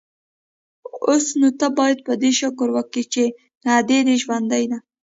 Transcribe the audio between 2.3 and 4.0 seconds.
شکر وکې چې ادې